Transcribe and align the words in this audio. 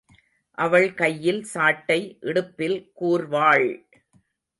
அவள் 0.57 0.93
கையில் 0.93 1.43
சாட்டை 1.43 1.97
இடுப்பில் 2.21 2.91
கூர்வாள்! 2.99 3.69